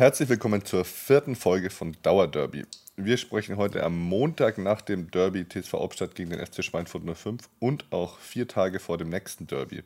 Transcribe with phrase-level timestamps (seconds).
[0.00, 2.64] Herzlich willkommen zur vierten Folge von Dauerderby.
[2.96, 7.50] Wir sprechen heute am Montag nach dem Derby TSV Hauptstadt gegen den FC Schweinfurt 05
[7.58, 9.82] und auch vier Tage vor dem nächsten Derby,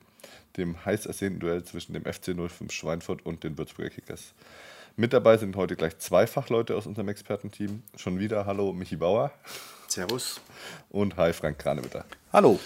[0.56, 4.35] dem heiß ersehnten Duell zwischen dem FC 05 Schweinfurt und den Würzburger Kickers.
[4.95, 7.83] Mit dabei sind heute gleich zwei Fachleute aus unserem Expertenteam.
[7.96, 9.33] Schon wieder Hallo Michi Bauer.
[9.88, 10.40] Servus.
[10.90, 12.04] Und Hi Frank Kranewitter.
[12.33, 12.60] Hallo.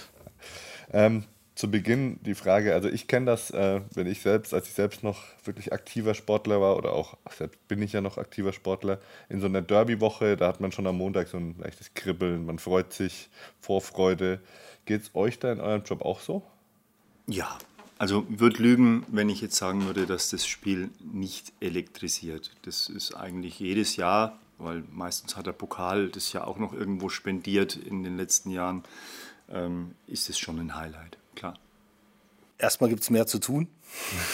[0.92, 1.24] Ähm,
[1.58, 5.02] zu Beginn die Frage, also ich kenne das, äh, wenn ich selbst, als ich selbst
[5.02, 9.40] noch wirklich aktiver Sportler war oder auch selbst bin ich ja noch aktiver Sportler, in
[9.40, 12.92] so einer Derby-Woche, da hat man schon am Montag so ein leichtes Kribbeln, man freut
[12.92, 13.28] sich,
[13.60, 14.38] Vorfreude.
[14.84, 16.44] Geht es euch da in eurem Job auch so?
[17.26, 17.58] Ja,
[17.98, 22.52] also würde lügen, wenn ich jetzt sagen würde, dass das Spiel nicht elektrisiert.
[22.62, 27.08] Das ist eigentlich jedes Jahr, weil meistens hat der Pokal das ja auch noch irgendwo
[27.08, 28.84] spendiert in den letzten Jahren,
[29.50, 31.54] ähm, ist es schon ein Highlight klar.
[32.58, 33.68] Erstmal gibt es mehr zu tun.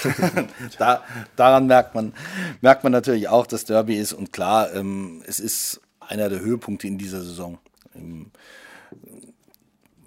[0.78, 1.04] da,
[1.36, 2.14] daran merkt man,
[2.60, 4.12] merkt man natürlich auch, dass Derby ist.
[4.12, 7.58] Und klar, ähm, es ist einer der Höhepunkte in dieser Saison.
[7.94, 8.30] Ähm,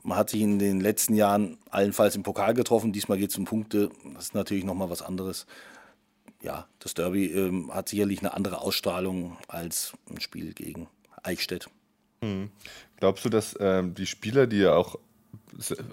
[0.04, 2.94] man hat sich in den letzten Jahren allenfalls im Pokal getroffen.
[2.94, 3.90] Diesmal geht es um Punkte.
[4.16, 5.46] Das ist natürlich nochmal was anderes.
[6.42, 10.88] Ja, das Derby ähm, hat sicherlich eine andere Ausstrahlung als ein Spiel gegen
[11.24, 11.70] Eichstätt.
[12.22, 12.52] Mhm.
[12.98, 14.96] Glaubst du, dass ähm, die Spieler, die ja auch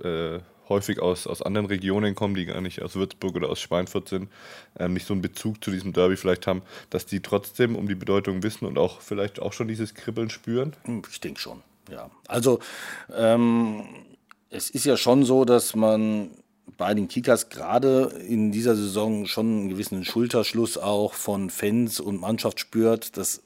[0.03, 4.09] äh, häufig aus, aus anderen Regionen kommen, die gar nicht aus Würzburg oder aus Schweinfurt
[4.09, 4.31] sind,
[4.79, 7.95] ähm, nicht so einen Bezug zu diesem Derby vielleicht haben, dass die trotzdem um die
[7.95, 10.75] Bedeutung wissen und auch vielleicht auch schon dieses Kribbeln spüren?
[10.85, 12.11] Hm, ich denke schon, ja.
[12.29, 12.61] Also
[13.15, 13.85] ähm,
[14.51, 16.31] es ist ja schon so, dass man
[16.77, 22.21] bei den Kickers gerade in dieser Saison schon einen gewissen Schulterschluss auch von Fans und
[22.21, 23.43] Mannschaft spürt, dass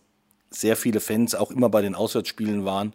[0.50, 2.94] sehr viele Fans auch immer bei den Auswärtsspielen waren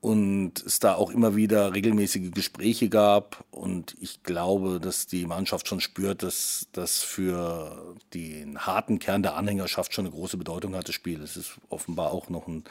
[0.00, 3.44] und es da auch immer wieder regelmäßige Gespräche gab.
[3.50, 9.36] Und ich glaube, dass die Mannschaft schon spürt, dass das für den harten Kern der
[9.36, 11.22] Anhängerschaft schon eine große Bedeutung hat, das Spiel.
[11.22, 12.64] Es ist offenbar auch noch ein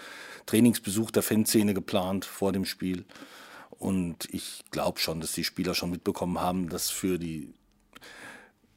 [0.46, 3.06] Trainingsbesuch der Fanszene geplant vor dem Spiel.
[3.78, 7.54] Und ich glaube schon, dass die Spieler schon mitbekommen haben, dass für die,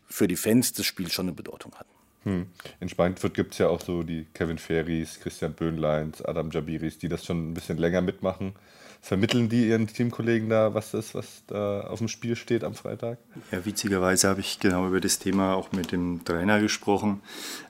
[0.06, 1.86] für die Fans das Spiel schon eine Bedeutung hat.
[2.28, 2.46] Hm.
[2.80, 7.08] In Schweinfurt gibt es ja auch so die Kevin Ferries, Christian Böhnleins, Adam Jabiris, die
[7.08, 8.52] das schon ein bisschen länger mitmachen.
[9.00, 13.18] Vermitteln die ihren Teamkollegen da, was ist, was da auf dem Spiel steht am Freitag?
[13.52, 17.22] Ja, witzigerweise habe ich genau über das Thema auch mit dem Trainer gesprochen.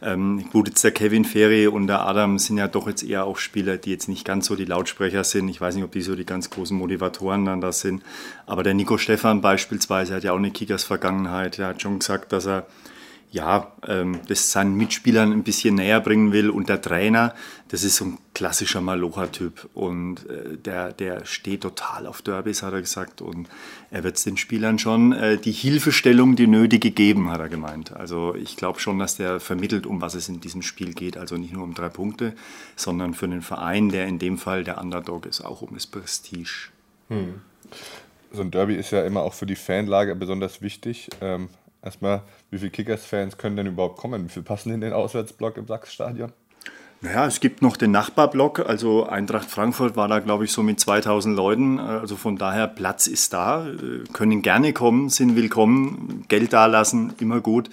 [0.03, 3.37] Ähm, gut, jetzt der Kevin Ferry und der Adam sind ja doch jetzt eher auch
[3.37, 5.49] Spieler, die jetzt nicht ganz so die Lautsprecher sind.
[5.51, 8.03] Ich weiß nicht, ob die so die ganz großen Motivatoren dann da sind.
[8.47, 11.59] Aber der Nico Stefan beispielsweise hat ja auch eine Kickers-Vergangenheit.
[11.59, 12.67] Er hat schon gesagt, dass er
[13.31, 16.49] ja, ähm, das seinen Mitspielern ein bisschen näher bringen will.
[16.49, 17.35] Und der Trainer,
[17.69, 19.69] das ist so ein klassischer Malocha-Typ.
[19.75, 23.21] Und äh, der, der steht total auf Derbys, hat er gesagt.
[23.21, 23.49] Und
[23.91, 27.93] er wird den Spielern schon äh, die Hilfestellung, die nötige geben, hat er gemeint.
[27.93, 31.19] Also ich glaube schon, dass der vermittelt, um was es in diesem Spiel geht.
[31.19, 32.33] Also nicht nur um drei Punkte,
[32.77, 36.71] sondern für den Verein, der in dem Fall der Underdog ist, auch um das Prestige.
[37.09, 37.41] Hm.
[38.33, 41.09] So ein Derby ist ja immer auch für die Fanlage besonders wichtig.
[41.21, 41.49] Ähm,
[41.83, 44.25] Erstmal, wie viele Kickers-Fans können denn überhaupt kommen?
[44.25, 46.33] Wie viele passen in den Auswärtsblock im Sachsstadion?
[47.01, 50.81] Naja, es gibt noch den Nachbarblock, also Eintracht Frankfurt war da, glaube ich, so mit
[50.81, 51.79] 2000 Leuten.
[51.79, 57.41] Also von daher, Platz ist da, äh, können gerne kommen, sind willkommen, Geld dalassen, immer
[57.41, 57.71] gut.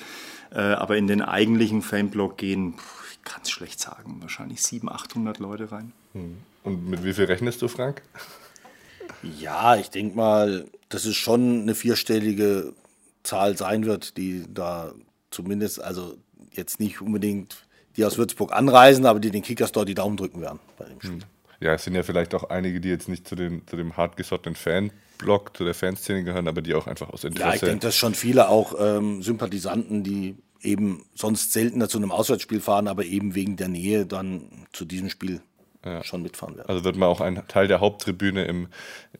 [0.52, 2.76] Äh, aber in den eigentlichen Fanblock gehen,
[3.12, 5.92] ich kann es schlecht sagen, wahrscheinlich 700, 800 Leute rein.
[6.14, 6.38] Hm.
[6.64, 8.04] Und mit wie viel rechnest du, Frank?
[9.40, 12.74] Ja, ich denke mal, das ist schon eine vierstellige
[13.26, 14.94] Zahl sein wird, die da
[15.32, 16.16] zumindest, also
[16.52, 17.66] jetzt nicht unbedingt
[17.98, 21.00] die aus Würzburg anreisen, aber die den Kickers dort die Daumen drücken werden bei dem
[21.00, 21.12] Spiel.
[21.14, 21.22] Hm.
[21.62, 24.56] Ja, es sind ja vielleicht auch einige, die jetzt nicht zu, den, zu dem hartgesottenen
[24.56, 27.48] Fanblock, zu der Fanszene gehören, aber die auch einfach aus Interesse.
[27.48, 32.12] Ja, ich denke, dass schon viele auch ähm, Sympathisanten, die eben sonst seltener zu einem
[32.12, 35.42] Auswärtsspiel fahren, aber eben wegen der Nähe dann zu diesem Spiel
[35.86, 36.04] ja.
[36.04, 36.68] schon mitfahren werden.
[36.68, 38.68] Also wird man auch einen Teil der Haupttribüne im,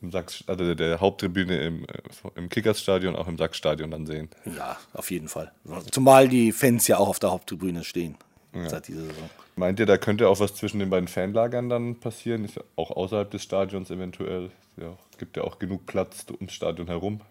[0.02, 1.86] im Sachs, also der Haupttribüne im, äh,
[2.34, 4.28] im Kickersstadion auch im Sachsstadion dann sehen.
[4.56, 5.52] Ja, auf jeden Fall.
[5.90, 8.16] Zumal die Fans ja auch auf der Haupttribüne stehen
[8.54, 8.68] ja.
[8.68, 9.30] seit dieser Saison.
[9.56, 12.44] Meint ihr, da könnte auch was zwischen den beiden Fanlagern dann passieren?
[12.44, 14.50] Ist auch außerhalb des Stadions eventuell.
[14.76, 17.22] Ja, gibt ja auch genug Platz ums Stadion herum.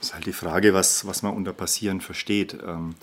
[0.00, 2.56] Ist halt die Frage, was, was man unter Passieren versteht.
[2.66, 2.94] Ähm,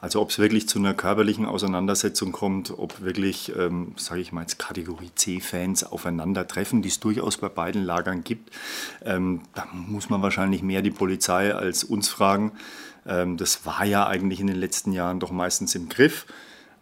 [0.00, 4.40] also ob es wirklich zu einer körperlichen Auseinandersetzung kommt, ob wirklich, ähm, sage ich mal
[4.42, 8.54] jetzt Kategorie C-Fans aufeinandertreffen, die es durchaus bei beiden Lagern gibt.
[9.04, 12.52] Ähm, da muss man wahrscheinlich mehr die Polizei als uns fragen.
[13.04, 16.26] das war ja eigentlich in den letzten Jahren doch meistens im Griff.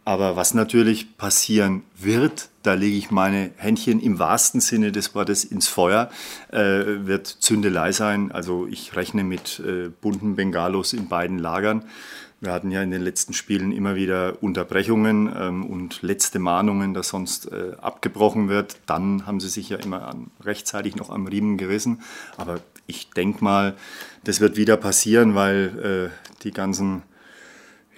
[0.05, 5.45] Aber was natürlich passieren wird, da lege ich meine Händchen im wahrsten Sinne des Wortes
[5.45, 6.11] ins Feuer,
[6.53, 8.31] äh, wird Zündelei sein.
[8.31, 11.85] Also ich rechne mit äh, bunten Bengalos in beiden Lagern.
[12.41, 17.09] Wir hatten ja in den letzten Spielen immer wieder Unterbrechungen ähm, und letzte Mahnungen, dass
[17.09, 18.77] sonst äh, abgebrochen wird.
[18.85, 22.03] Dann haben sie sich ja immer an, rechtzeitig noch am Riemen gerissen.
[22.37, 23.75] Aber ich denke mal,
[24.25, 27.03] das wird wieder passieren, weil äh, die ganzen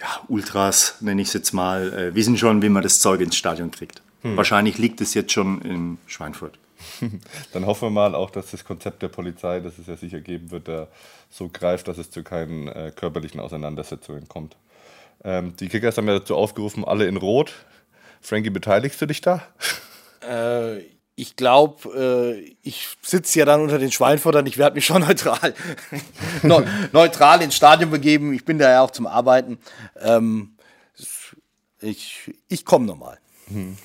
[0.01, 3.37] ja, Ultras, nenne ich es jetzt mal, äh, wissen schon, wie man das Zeug ins
[3.37, 4.03] Stadion kriegt.
[4.23, 4.37] Hm.
[4.37, 6.59] Wahrscheinlich liegt es jetzt schon in Schweinfurt.
[7.53, 10.51] Dann hoffen wir mal auch, dass das Konzept der Polizei, das es ja sicher geben
[10.51, 10.89] wird, da
[11.31, 14.57] so greift, dass es zu keinen äh, körperlichen Auseinandersetzungen kommt.
[15.25, 17.55] Ähm, die Kickers haben ja dazu aufgerufen, alle in Rot.
[18.21, 19.43] Frankie, beteiligst du dich da?
[20.21, 20.83] Äh,
[21.17, 25.55] ich glaube, äh, ich sitze ja dann unter den Schweinfuttern, ich werde mich schon neutral,
[26.93, 28.35] neutral ins Stadion begeben.
[28.35, 29.59] Ich bin da ja auch zum Arbeiten.
[30.01, 30.57] Ähm,
[31.81, 33.19] ich ich komme nochmal.
[33.49, 33.77] Hm.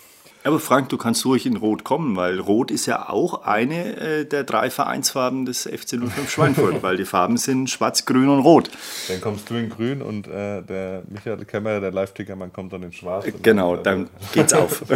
[0.44, 4.26] Aber Frank, du kannst ruhig in Rot kommen, weil Rot ist ja auch eine äh,
[4.26, 8.72] der drei Vereinsfarben des FC 05 Schweinfurt, weil die Farben sind Schwarz, Grün und Rot.
[9.08, 12.92] Dann kommst du in Grün und äh, der Michael Kämmerer, der Live-Tickermann, kommt dann in
[12.92, 13.26] Schwarz.
[13.44, 14.84] Genau, dann, geht's auf.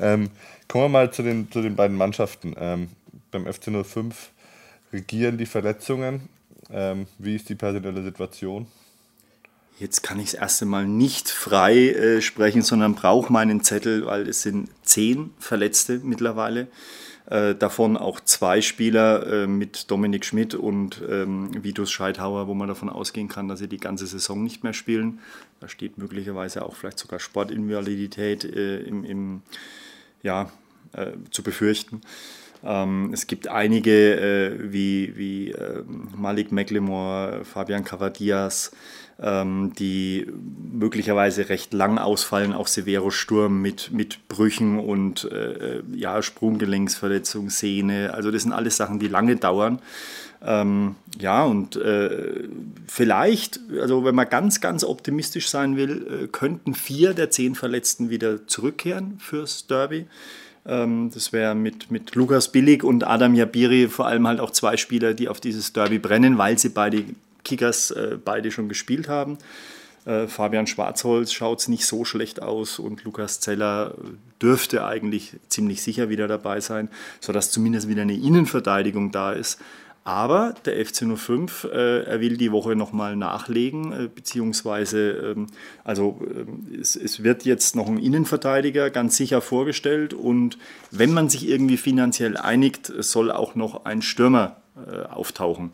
[0.00, 0.30] ähm,
[0.68, 2.54] kommen wir mal zu den, zu den beiden Mannschaften.
[2.58, 2.88] Ähm,
[3.30, 4.30] beim FC 05
[4.92, 6.28] regieren die Verletzungen.
[6.72, 8.66] Ähm, wie ist die personelle Situation?
[9.78, 14.28] Jetzt kann ich das erste Mal nicht frei äh, sprechen, sondern brauche meinen Zettel, weil
[14.28, 16.68] es sind zehn Verletzte mittlerweile.
[17.30, 22.66] Äh, davon auch zwei Spieler äh, mit Dominik Schmidt und ähm, Vitus Scheidhauer, wo man
[22.66, 25.20] davon ausgehen kann, dass sie die ganze Saison nicht mehr spielen.
[25.60, 29.42] Da steht möglicherweise auch vielleicht sogar Sportinvalidität äh, im, im,
[30.24, 30.50] ja,
[30.92, 32.00] äh, zu befürchten.
[32.64, 38.72] Ähm, es gibt einige äh, wie, wie ähm, Malik McLemore, Fabian Cavadias,
[39.20, 40.26] ähm, die
[40.72, 48.14] möglicherweise recht lang ausfallen, auch Severo Sturm mit, mit Brüchen und äh, ja, Sprunggelenksverletzung, Sehne.
[48.14, 49.80] Also das sind alles Sachen, die lange dauern.
[50.42, 52.48] Ähm, ja, und äh,
[52.86, 58.08] vielleicht, also wenn man ganz, ganz optimistisch sein will, äh, könnten vier der zehn Verletzten
[58.08, 60.06] wieder zurückkehren fürs Derby.
[60.66, 64.76] Ähm, das wäre mit, mit Lukas Billig und Adam Jabiri vor allem halt auch zwei
[64.76, 67.04] Spieler, die auf dieses Derby brennen, weil sie beide
[67.44, 69.38] Kickers äh, beide schon gespielt haben.
[70.04, 73.94] Äh, Fabian Schwarzholz schaut es nicht so schlecht aus und Lukas Zeller
[74.40, 76.88] dürfte eigentlich ziemlich sicher wieder dabei sein,
[77.20, 79.60] sodass zumindest wieder eine Innenverteidigung da ist.
[80.02, 85.46] Aber der FC 05, äh, er will die Woche nochmal nachlegen, äh, beziehungsweise, ähm,
[85.84, 90.56] also äh, es, es, wird jetzt noch ein Innenverteidiger ganz sicher vorgestellt und
[90.90, 94.56] wenn man sich irgendwie finanziell einigt, soll auch noch ein Stürmer
[94.90, 95.72] äh, auftauchen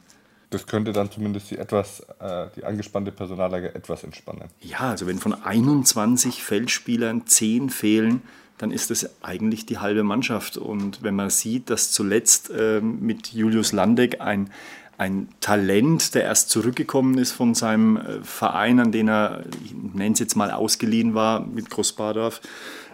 [0.50, 4.44] das könnte dann zumindest die etwas, äh, die angespannte Personallage etwas entspannen.
[4.60, 8.22] Ja, also wenn von 21 Feldspielern 10 fehlen,
[8.58, 10.56] dann ist das eigentlich die halbe Mannschaft.
[10.56, 14.50] Und wenn man sieht, dass zuletzt äh, mit Julius Landeck ein,
[14.98, 20.14] ein Talent, der erst zurückgekommen ist von seinem äh, Verein, an den er, ich nenne
[20.14, 22.40] es jetzt mal, ausgeliehen war mit Großbadorf,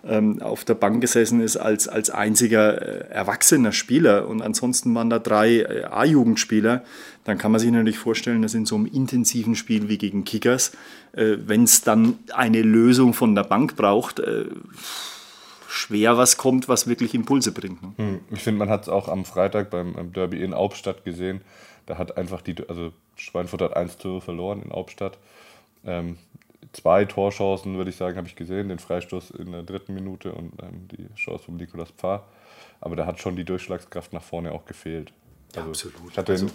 [0.05, 5.11] ähm, auf der Bank gesessen ist als, als einziger äh, erwachsener Spieler und ansonsten waren
[5.11, 6.83] da drei äh, A-Jugendspieler,
[7.23, 10.73] dann kann man sich natürlich vorstellen, dass in so einem intensiven Spiel wie gegen Kickers,
[11.13, 14.21] wenn es dann eine Lösung von der Bank braucht,
[15.69, 17.81] schwer was kommt, was wirklich Impulse bringt.
[17.81, 17.93] Ne?
[17.97, 21.43] Hm, ich finde, man hat es auch am Freitag beim Derby in Hauptstadt gesehen.
[21.87, 25.19] Da hat einfach die, also Schweinfurt hat 1 zu verloren in Hauptstadt.
[25.85, 26.19] Ähm,
[26.73, 28.69] zwei Torchancen, würde ich sagen, habe ich gesehen.
[28.69, 32.25] Den Freistoß in der dritten Minute und ähm, die Chance von Nikolas Pfarr.
[32.81, 35.13] Aber da hat schon die Durchschlagskraft nach vorne auch gefehlt.
[35.55, 36.11] Also, Absolut.
[36.11, 36.47] Ich hatte, also,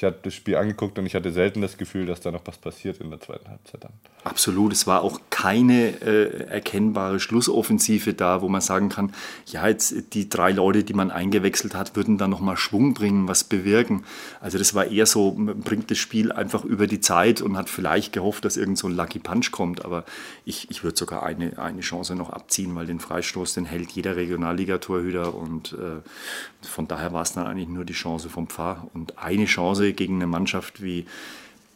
[0.00, 2.56] ich hatte das Spiel angeguckt und ich hatte selten das Gefühl, dass da noch was
[2.56, 3.92] passiert in der zweiten Halbzeit dann.
[4.24, 9.12] Absolut, es war auch keine äh, erkennbare Schlussoffensive da, wo man sagen kann,
[9.46, 13.44] ja, jetzt die drei Leute, die man eingewechselt hat, würden da nochmal Schwung bringen, was
[13.44, 14.04] bewirken.
[14.40, 17.68] Also das war eher so, man bringt das Spiel einfach über die Zeit und hat
[17.68, 20.04] vielleicht gehofft, dass irgend so ein Lucky Punch kommt, aber
[20.46, 24.16] ich, ich würde sogar eine, eine Chance noch abziehen, weil den Freistoß, den hält jeder
[24.16, 29.18] Regionalligatorhüter und äh, von daher war es dann eigentlich nur die Chance vom Pfarr und
[29.18, 31.06] eine Chance gegen eine Mannschaft wie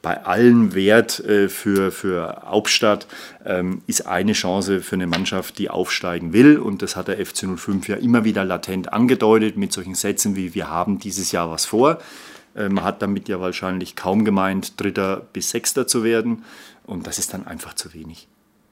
[0.04, 3.06] bei allem Wert äh, für, für Hauptstadt
[3.44, 6.58] ähm, ist eine Chance für eine Mannschaft, die aufsteigen will.
[6.58, 10.54] Und das hat der FC 05 ja immer wieder latent angedeutet mit solchen Sätzen wie
[10.54, 11.98] wir haben dieses Jahr was vor.
[12.56, 16.44] Man hat damit ja wahrscheinlich kaum gemeint, Dritter bis Sechster zu werden.
[16.86, 18.28] Und das ist dann einfach zu wenig.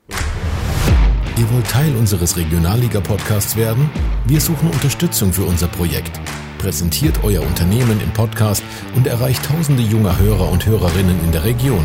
[0.09, 3.91] Ihr wollt Teil unseres Regionalliga-Podcasts werden?
[4.27, 6.21] Wir suchen Unterstützung für unser Projekt
[6.63, 8.63] präsentiert euer Unternehmen im Podcast
[8.95, 11.85] und erreicht tausende junger Hörer und Hörerinnen in der Region.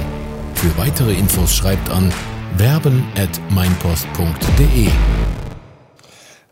[0.53, 2.13] Für weitere Infos schreibt an
[2.57, 4.89] Werben at meinpost.de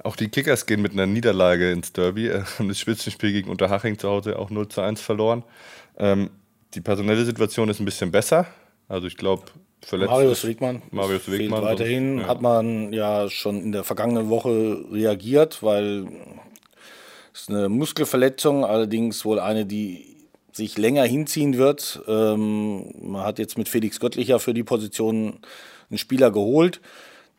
[0.03, 3.98] auch die Kickers gehen mit einer Niederlage ins Derby, äh, haben das Spitzenspiel gegen Unterhaching
[3.98, 5.44] zu Hause auch 0 zu 1 verloren.
[5.98, 6.29] Ähm,
[6.75, 8.46] die personelle Situation ist ein bisschen besser.
[8.88, 9.46] Also ich glaube,
[9.82, 10.12] verletzt.
[10.12, 10.84] Marius Wegmann.
[10.91, 11.63] Marius Wegmann.
[11.63, 12.27] Weiterhin ja.
[12.27, 16.08] hat man ja schon in der vergangenen Woche reagiert, weil
[17.36, 20.15] es eine Muskelverletzung, allerdings wohl eine, die
[20.51, 22.01] sich länger hinziehen wird.
[22.08, 25.39] Ähm, man hat jetzt mit Felix Göttlicher für die Position
[25.89, 26.80] einen Spieler geholt.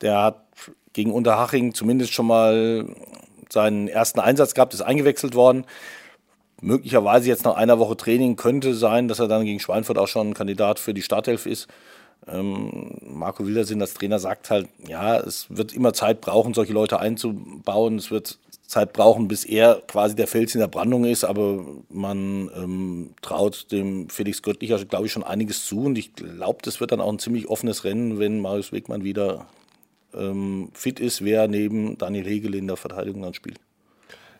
[0.02, 0.44] Der hat
[0.92, 2.86] gegen Unterhaching zumindest schon mal
[3.50, 5.64] seinen ersten Einsatz gehabt, ist eingewechselt worden.
[6.60, 10.30] Möglicherweise jetzt nach einer Woche Training könnte sein, dass er dann gegen Schweinfurt auch schon
[10.30, 11.68] ein Kandidat für die Startelf ist.
[12.26, 16.98] Ähm, Marco Wildersinn als Trainer sagt halt, ja, es wird immer Zeit brauchen, solche Leute
[16.98, 17.96] einzubauen.
[17.96, 22.50] Es wird Zeit brauchen, bis er quasi der Fels in der Brandung ist, aber man
[22.56, 26.92] ähm, traut dem Felix Göttlicher, glaube ich, schon einiges zu und ich glaube, das wird
[26.92, 29.46] dann auch ein ziemlich offenes Rennen, wenn Marius Wegmann wieder
[30.14, 33.60] ähm, fit ist, wer neben Daniel Hegel in der Verteidigung dann spielt.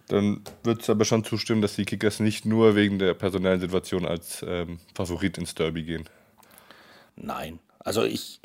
[0.09, 4.07] Dann wird es aber schon zustimmen, dass die Kickers nicht nur wegen der personellen Situation
[4.07, 6.05] als ähm, Favorit ins Derby gehen.
[7.17, 7.59] Nein.
[7.81, 8.41] Also ich,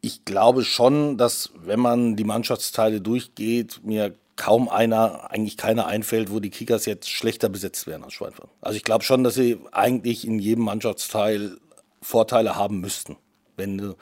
[0.00, 6.30] ich glaube schon, dass wenn man die Mannschaftsteile durchgeht, mir kaum einer, eigentlich keiner einfällt,
[6.30, 8.50] wo die Kickers jetzt schlechter besetzt werden als Schweinfurt.
[8.60, 11.58] Also ich glaube schon, dass sie eigentlich in jedem Mannschaftsteil
[12.02, 13.16] Vorteile haben müssten.
[13.56, 13.94] Wenn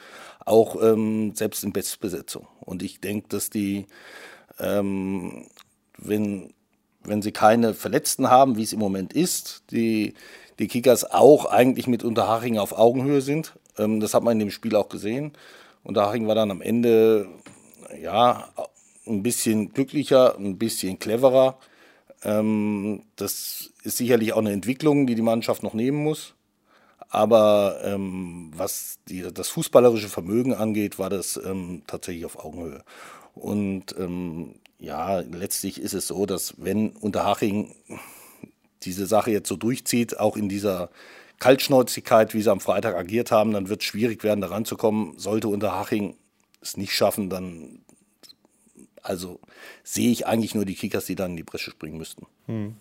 [0.44, 2.46] auch ähm, selbst in Bestbesetzung.
[2.60, 3.86] Und ich denke, dass die,
[4.58, 5.46] ähm,
[5.98, 6.52] wenn,
[7.04, 10.14] wenn sie keine Verletzten haben, wie es im Moment ist, die,
[10.58, 13.54] die Kickers auch eigentlich mit Unterhaching auf Augenhöhe sind.
[13.78, 15.32] Ähm, das hat man in dem Spiel auch gesehen.
[15.84, 17.28] Unterhaching war dann am Ende
[18.00, 18.48] ja
[19.06, 21.58] ein bisschen glücklicher, ein bisschen cleverer.
[22.24, 26.34] Ähm, das ist sicherlich auch eine Entwicklung, die die Mannschaft noch nehmen muss.
[27.08, 32.82] Aber ähm, was die, das fußballerische Vermögen angeht, war das ähm, tatsächlich auf Augenhöhe.
[33.34, 37.74] Und ähm, ja, letztlich ist es so, dass wenn Unterhaching
[38.82, 40.90] diese Sache jetzt so durchzieht, auch in dieser
[41.38, 45.18] Kaltschnäuzigkeit, wie sie am Freitag agiert haben, dann wird es schwierig werden, da ranzukommen.
[45.18, 46.16] Sollte Unterhaching
[46.60, 47.80] es nicht schaffen, dann
[49.02, 49.40] also
[49.84, 52.26] sehe ich eigentlich nur die Kickers, die dann in die Bresche springen müssten.
[52.46, 52.76] Hm.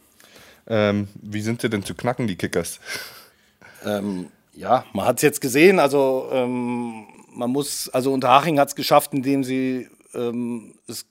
[0.68, 2.80] Ähm, wie sind sie denn zu knacken, die Kickers?
[3.84, 5.80] Ähm, ja, man hat es jetzt gesehen.
[5.80, 11.06] Also ähm, man muss, also Unterhaching hat es geschafft, indem sie ähm, es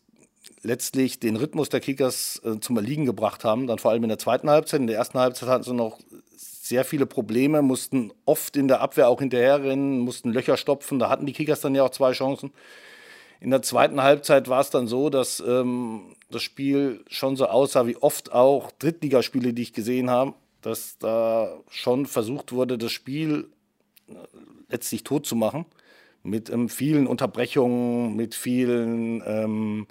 [0.62, 3.66] letztlich den Rhythmus der Kickers äh, zum Erliegen gebracht haben.
[3.66, 4.80] Dann vor allem in der zweiten Halbzeit.
[4.80, 5.98] In der ersten Halbzeit hatten sie noch
[6.36, 11.00] sehr viele Probleme, mussten oft in der Abwehr auch hinterherrennen, mussten Löcher stopfen.
[11.00, 12.52] Da hatten die Kickers dann ja auch zwei Chancen.
[13.40, 17.86] In der zweiten Halbzeit war es dann so, dass ähm, das Spiel schon so aussah
[17.86, 23.48] wie oft auch Drittligaspiele, die ich gesehen habe dass da schon versucht wurde, das Spiel
[24.08, 24.14] äh,
[24.68, 25.64] letztlich tot zu machen.
[26.22, 29.86] Mit ähm, vielen Unterbrechungen, mit vielen ähm,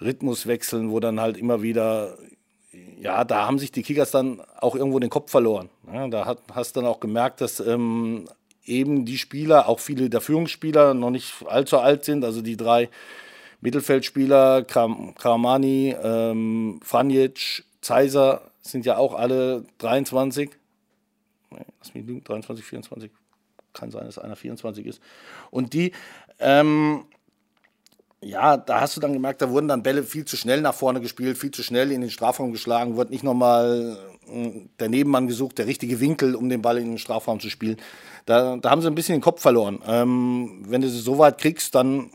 [0.00, 2.18] Rhythmuswechseln, wo dann halt immer wieder,
[2.98, 5.70] ja, da haben sich die Kickers dann auch irgendwo den Kopf verloren.
[5.90, 8.28] Ja, da hat, hast dann auch gemerkt, dass ähm,
[8.64, 12.24] eben die Spieler, auch viele der Führungsspieler, noch nicht allzu alt sind.
[12.24, 12.88] Also die drei
[13.60, 20.50] Mittelfeldspieler, Kram, Karamani, ähm, Franjic, Zeiser, sind ja auch alle 23.
[21.50, 23.10] Lass mich lügen, 23, 24.
[23.72, 25.00] Kann sein, dass einer 24 ist.
[25.50, 25.92] Und die,
[26.38, 27.04] ähm,
[28.22, 31.00] ja, da hast du dann gemerkt, da wurden dann Bälle viel zu schnell nach vorne
[31.00, 33.98] gespielt, viel zu schnell in den Strafraum geschlagen, wurde nicht nochmal
[34.28, 37.76] äh, der Nebenmann gesucht, der richtige Winkel, um den Ball in den Strafraum zu spielen.
[38.26, 39.80] Da, da haben sie ein bisschen den Kopf verloren.
[39.86, 42.10] Ähm, wenn du sie so weit kriegst, dann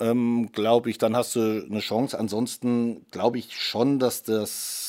[0.00, 2.18] ähm, glaube ich, dann hast du eine Chance.
[2.18, 4.88] Ansonsten glaube ich schon, dass das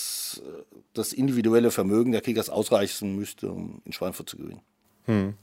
[0.93, 4.61] das individuelle Vermögen der Kickers ausreichen müsste, um in Schweinfurt zu gewinnen.
[5.05, 5.33] Hm.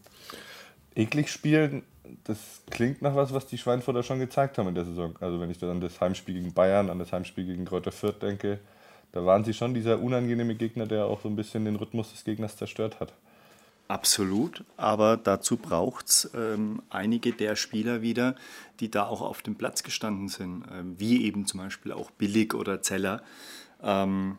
[0.94, 1.82] Eklig spielen,
[2.25, 5.14] das klingt nach was, was die Schweinfurter schon gezeigt haben in der Saison.
[5.20, 8.20] Also wenn ich dann an das Heimspiel gegen Bayern, an das Heimspiel gegen Kräuter Fürth
[8.22, 8.58] denke,
[9.12, 12.25] da waren sie schon dieser unangenehme Gegner, der auch so ein bisschen den Rhythmus des
[12.25, 13.12] Gegners zerstört hat.
[13.88, 18.34] Absolut, aber dazu braucht es ähm, einige der Spieler wieder,
[18.80, 22.52] die da auch auf dem Platz gestanden sind, ähm, wie eben zum Beispiel auch Billig
[22.54, 23.22] oder Zeller.
[23.82, 24.38] Ähm,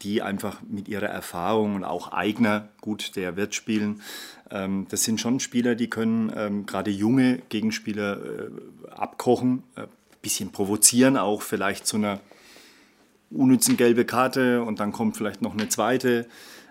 [0.00, 4.02] die einfach mit ihrer Erfahrung und auch eigener, gut, der wird spielen,
[4.50, 9.86] ähm, das sind schon Spieler, die können ähm, gerade junge Gegenspieler äh, abkochen, ein äh,
[10.22, 12.20] bisschen provozieren, auch vielleicht zu einer
[13.30, 16.26] unnützen gelbe Karte und dann kommt vielleicht noch eine zweite.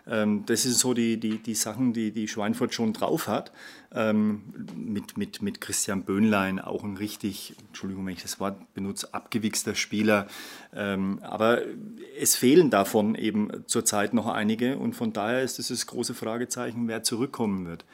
[0.08, 3.52] Ähm, das sind so die, die, die Sachen, die, die Schweinfurt schon drauf hat.
[3.94, 4.44] Ähm,
[4.76, 9.76] mit, mit, mit Christian Böhnlein, auch ein richtig, Entschuldigung, wenn ich das Wort benutze, abgewichster
[9.76, 10.28] Spieler.
[10.74, 11.62] Ähm, aber
[12.20, 16.88] es fehlen davon eben zurzeit noch einige und von daher ist es das große Fragezeichen,
[16.88, 17.86] wer zurückkommen wird.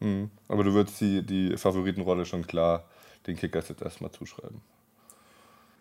[0.00, 0.30] Mhm.
[0.48, 2.84] Aber du würdest die, die Favoritenrolle schon klar
[3.26, 4.60] den Kickers jetzt erstmal zuschreiben?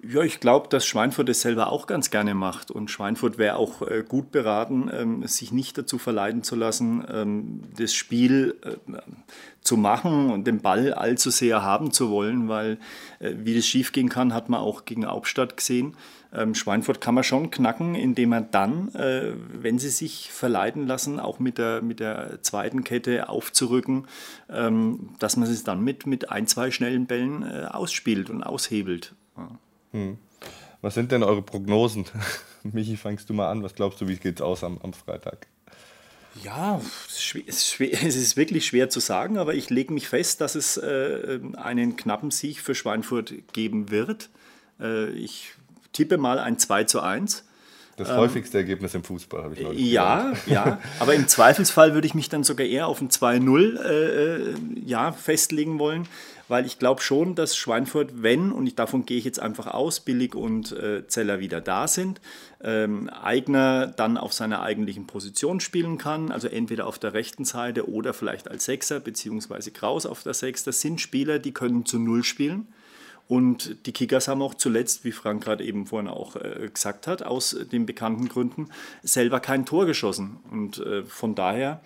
[0.04, 2.70] Ja, ich glaube, dass Schweinfurt es selber auch ganz gerne macht.
[2.70, 7.62] Und Schweinfurt wäre auch äh, gut beraten, ähm, sich nicht dazu verleiten zu lassen, ähm,
[7.76, 8.76] das Spiel äh,
[9.62, 12.78] zu machen und den Ball allzu sehr haben zu wollen, weil
[13.20, 15.98] äh, wie das schiefgehen kann, hat man auch gegen Hauptstadt gesehen.
[16.32, 21.20] Ähm, Schweinfurt kann man schon knacken, indem man dann, äh, wenn sie sich verleiten lassen,
[21.20, 24.06] auch mit der, mit der zweiten Kette aufzurücken,
[24.48, 29.16] ähm, dass man es dann mit, mit ein, zwei schnellen Bällen äh, ausspielt und aushebelt.
[29.36, 29.50] Ja.
[29.92, 30.18] Hm.
[30.82, 32.06] Was sind denn eure Prognosen?
[32.64, 33.64] Michi, fangst du mal an.
[33.64, 35.48] Was glaubst du, wie geht es aus am, am Freitag?
[36.44, 37.36] Ja, es
[38.16, 42.32] ist, wirklich schwer zu sagen, aber ich lege mich fest, dass es äh, einen knappen
[42.32, 44.30] Sieg für Schweinfurt geben wird.
[44.80, 45.54] Äh, ich
[45.94, 47.44] tippe mal ein 2 zu 1.
[47.96, 50.48] Das ähm, häufigste Ergebnis im Fußball, habe ich neulich Ja, gehört.
[50.48, 50.82] ja.
[51.00, 55.12] Aber im Zweifelsfall würde ich mich dann sogar eher auf ein 2-0 äh, äh, ja,
[55.12, 56.08] festlegen wollen,
[56.48, 60.00] weil ich glaube schon, dass Schweinfurt, wenn, und ich, davon gehe ich jetzt einfach aus,
[60.00, 62.22] Billig und äh, Zeller wieder da sind,
[62.64, 67.90] ähm, Eigner dann auf seiner eigentlichen Position spielen kann, also entweder auf der rechten Seite
[67.90, 70.64] oder vielleicht als Sechser, beziehungsweise Kraus auf der Sechs.
[70.64, 72.68] Das sind Spieler, die können zu Null spielen.
[73.28, 77.24] Und die Kickers haben auch zuletzt, wie Frank gerade eben vorhin auch äh, gesagt hat,
[77.24, 78.70] aus den bekannten Gründen
[79.04, 80.38] selber kein Tor geschossen.
[80.50, 81.82] Und äh, von daher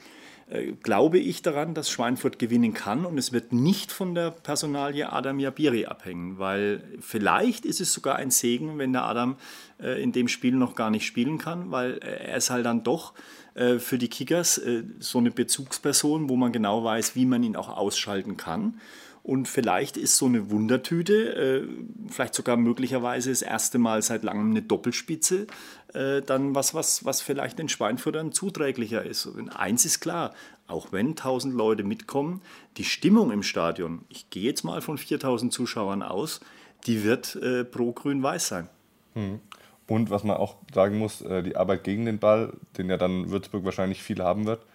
[0.83, 5.39] glaube ich daran, dass Schweinfurt gewinnen kann und es wird nicht von der Personalie Adam
[5.39, 9.37] Jabiri abhängen, weil vielleicht ist es sogar ein Segen, wenn der Adam
[9.81, 13.13] äh, in dem Spiel noch gar nicht spielen kann, weil er ist halt dann doch
[13.53, 14.61] äh, für die Kickers
[14.99, 18.79] so eine Bezugsperson, wo man genau weiß, wie man ihn auch ausschalten kann.
[19.23, 21.67] Und vielleicht ist so eine Wundertüte, äh,
[22.09, 25.45] vielleicht sogar möglicherweise das erste Mal seit langem eine Doppelspitze,
[25.93, 29.27] äh, dann was, was, was vielleicht den Schweinfurtern zuträglicher ist.
[29.27, 30.33] Und eins ist klar,
[30.67, 32.41] auch wenn 1000 Leute mitkommen,
[32.77, 36.39] die Stimmung im Stadion, ich gehe jetzt mal von 4000 Zuschauern aus,
[36.87, 38.69] die wird äh, pro grün-weiß sein.
[39.13, 39.39] Hm.
[39.87, 43.29] Und was man auch sagen muss, äh, die Arbeit gegen den Ball, den ja dann
[43.29, 44.65] Würzburg wahrscheinlich viel haben wird,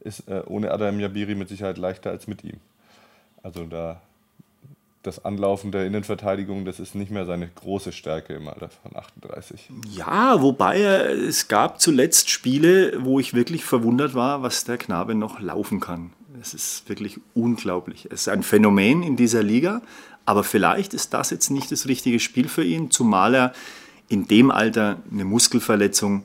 [0.00, 2.60] ist äh, ohne Adam Jabiri mit Sicherheit leichter als mit ihm.
[3.42, 4.00] Also da
[5.06, 9.70] das Anlaufen der Innenverteidigung, das ist nicht mehr seine große Stärke im Alter von 38.
[9.88, 15.40] Ja, wobei es gab zuletzt Spiele, wo ich wirklich verwundert war, was der Knabe noch
[15.40, 16.12] laufen kann.
[16.40, 18.06] Es ist wirklich unglaublich.
[18.10, 19.80] Es ist ein Phänomen in dieser Liga,
[20.24, 23.52] aber vielleicht ist das jetzt nicht das richtige Spiel für ihn, zumal er
[24.08, 26.24] in dem Alter eine Muskelverletzung,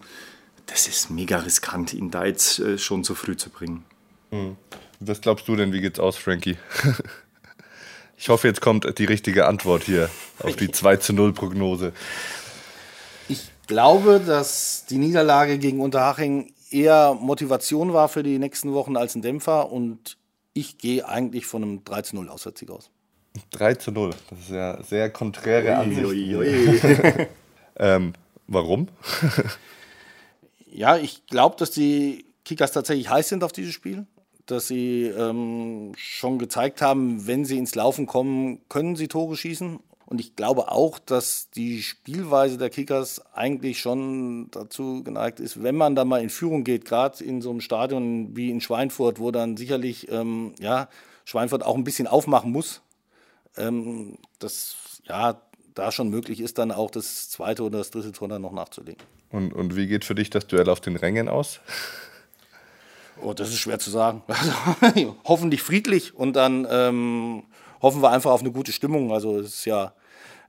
[0.65, 3.83] das ist mega riskant, ihn da jetzt äh, schon so früh zu bringen.
[4.31, 4.55] Mhm.
[5.03, 6.57] Was glaubst du denn, wie geht's aus, Frankie?
[8.17, 10.11] ich hoffe, jetzt kommt die richtige Antwort hier
[10.43, 11.91] auf die 2 zu 0 Prognose.
[13.27, 19.15] Ich glaube, dass die Niederlage gegen Unterhaching eher Motivation war für die nächsten Wochen als
[19.15, 20.17] ein Dämpfer und
[20.53, 22.91] ich gehe eigentlich von einem 3 zu 0 Auswärtssieg aus.
[23.51, 26.05] 3 zu 0, das ist ja sehr konträre Ansicht.
[27.77, 28.13] ähm,
[28.45, 28.87] warum?
[30.71, 34.05] ja, ich glaube, dass die Kickers tatsächlich heiß sind auf dieses Spiel
[34.51, 39.79] dass sie ähm, schon gezeigt haben, wenn sie ins Laufen kommen, können sie Tore schießen.
[40.05, 45.77] Und ich glaube auch, dass die Spielweise der Kickers eigentlich schon dazu geneigt ist, wenn
[45.77, 49.31] man da mal in Führung geht, gerade in so einem Stadion wie in Schweinfurt, wo
[49.31, 50.89] dann sicherlich ähm, ja,
[51.23, 52.81] Schweinfurt auch ein bisschen aufmachen muss,
[53.55, 55.41] ähm, dass ja,
[55.75, 59.01] da schon möglich ist, dann auch das zweite oder das dritte Tor dann noch nachzulegen.
[59.29, 61.61] Und, und wie geht für dich das Duell auf den Rängen aus?
[63.23, 64.23] Oh, das ist schwer zu sagen.
[64.27, 67.43] Also, hoffentlich friedlich und dann ähm,
[67.81, 69.11] hoffen wir einfach auf eine gute Stimmung.
[69.11, 69.93] Also es ist ja,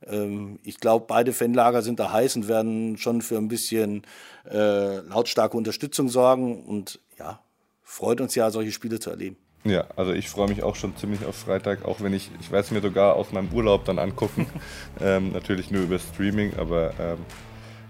[0.07, 4.03] ähm, ich glaube, beide Fanlager sind da heiß und werden schon für ein bisschen
[4.51, 6.65] äh, lautstarke Unterstützung sorgen.
[6.65, 7.41] Und ja,
[7.83, 9.37] freut uns ja, solche Spiele zu erleben.
[9.65, 12.65] Ja, also ich freue mich auch schon ziemlich auf Freitag, auch wenn ich, ich werde
[12.65, 14.47] es mir sogar aus meinem Urlaub dann angucken.
[15.01, 17.19] ähm, natürlich nur über Streaming, aber ähm,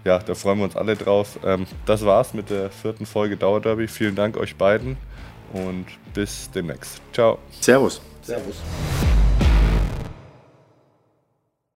[0.03, 1.39] ja, da freuen wir uns alle drauf.
[1.45, 3.87] Ähm, das war's mit der vierten Folge Dauerderby.
[3.87, 4.97] Vielen Dank euch beiden
[5.53, 7.01] und bis demnächst.
[7.13, 7.39] Ciao.
[7.61, 8.01] Servus.
[8.21, 8.57] Servus.